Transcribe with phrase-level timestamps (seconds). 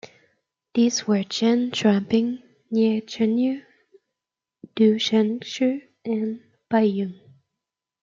[0.73, 3.61] These were Chen Chuanping, Nie Chunyu,
[4.73, 7.19] Du Shanxue, and Bai Yun.